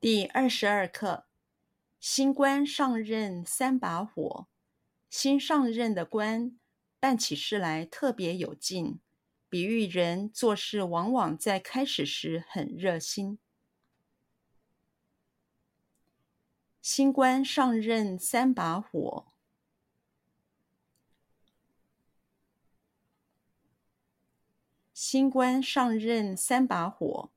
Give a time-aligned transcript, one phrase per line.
[0.00, 1.26] 第二十二课：
[1.98, 4.46] 新官上任三把火。
[5.10, 6.56] 新上任的官
[7.00, 9.00] 办起事来特别有劲，
[9.48, 13.40] 比喻人做事往往在开始时很热心。
[16.80, 19.32] 新官上任三把火。
[24.94, 27.32] 新官上任三把火。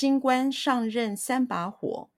[0.00, 2.08] 新官上任三把火。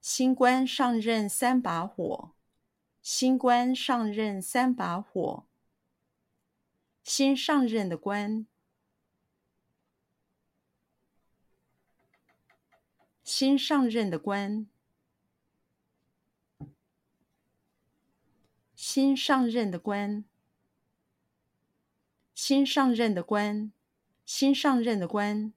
[0.00, 2.34] 新官上任三把火。
[3.00, 5.46] 新官上任三把火。
[7.04, 8.44] 新上任的官。
[13.22, 14.66] 新上任的官，
[18.74, 20.24] 新上任的官，
[22.48, 23.74] 新上任的官，
[24.24, 25.52] 新上任的官，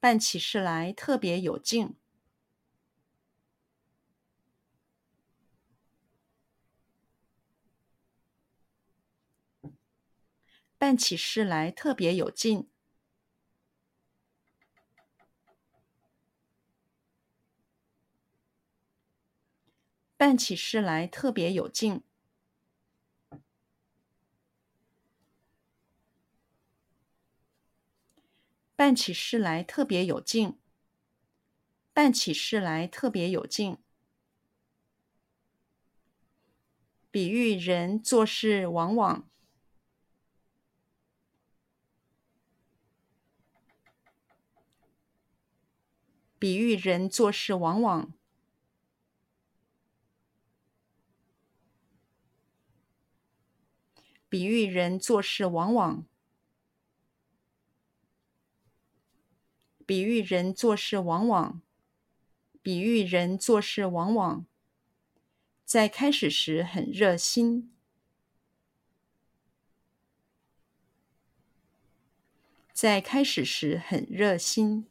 [0.00, 1.94] 办起事来特别有劲，
[10.78, 12.70] 办起事来特别有劲。
[20.16, 22.02] 办起事来特别有劲。
[28.74, 30.58] 办起事来特别有劲。
[31.92, 33.78] 办起事来特别有劲。
[37.10, 39.28] 比喻人做事往往。
[46.38, 48.12] 比喻人做事往往。
[54.32, 56.06] 比喻人做事往往，
[59.86, 61.60] 比喻人做事往往，
[62.62, 64.46] 比喻人做事往往，
[65.64, 67.72] 在开始时很热心，
[72.72, 74.86] 在开始时很热心，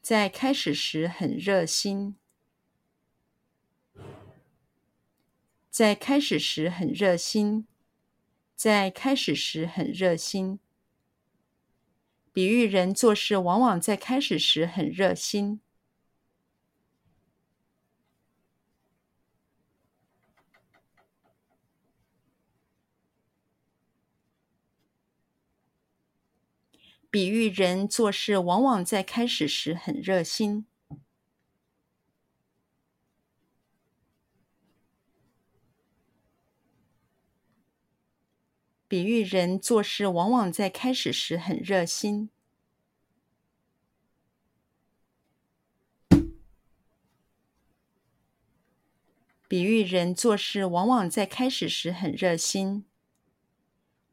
[0.00, 2.16] 在开始时很热心。
[5.70, 7.66] 在开始时很热心，
[8.62, 10.60] 在开始时很热心。
[12.32, 15.60] 比喻人做事往往在开始时很热心。
[27.10, 30.71] 比喻人做事往往在开始时很热心。
[38.92, 42.28] 比喻人做事往往在开始时很热心。
[49.48, 52.84] 比喻人做事往往在开始时很热心。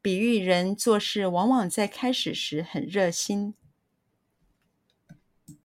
[0.00, 3.54] 比喻人做事往往在开始时很热心。